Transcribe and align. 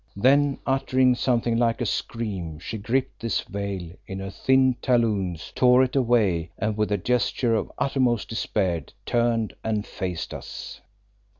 Then 0.15 0.57
uttering 0.65 1.13
something 1.13 1.57
like 1.57 1.79
a 1.79 1.85
scream 1.85 2.57
she 2.57 2.79
gripped 2.79 3.21
this 3.21 3.41
veil 3.41 3.91
in 4.07 4.17
her 4.17 4.31
thin 4.31 4.73
talons, 4.81 5.51
tore 5.53 5.83
it 5.83 5.95
away, 5.95 6.49
and 6.57 6.75
with 6.75 6.91
a 6.91 6.97
gesture 6.97 7.53
of 7.53 7.71
uttermost 7.77 8.29
despair, 8.29 8.83
turned 9.05 9.53
and 9.63 9.85
faced 9.85 10.33
us. 10.33 10.81